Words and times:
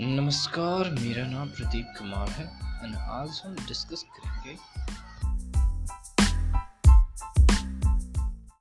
नमस्कार 0.00 0.88
मेरा 0.90 1.24
नाम 1.28 1.48
प्रदीप 1.56 1.86
कुमार 1.96 2.28
है 2.30 2.44
एंड 2.84 2.94
आज 2.96 3.40
हम 3.44 3.54
डिस्कस 3.66 4.04
करेंगे 4.16 4.56